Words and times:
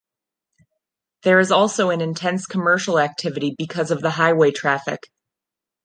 There 1.21 1.37
is 1.37 1.51
also 1.51 1.91
an 1.91 2.01
intense 2.01 2.47
commercial 2.47 2.97
activity 2.97 3.53
because 3.55 3.91
of 3.91 4.01
the 4.01 4.09
highway 4.09 4.49
traffic. 4.49 4.99